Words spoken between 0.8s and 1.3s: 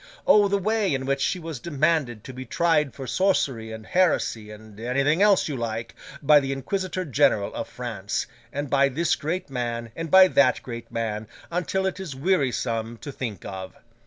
in which